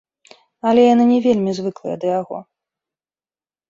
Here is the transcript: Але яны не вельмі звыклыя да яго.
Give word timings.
Але 0.69 0.81
яны 0.93 1.05
не 1.13 1.19
вельмі 1.27 1.55
звыклыя 1.61 1.95
да 2.03 2.07
яго. 2.19 2.37